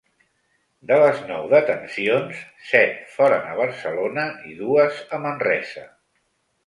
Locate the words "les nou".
1.01-1.43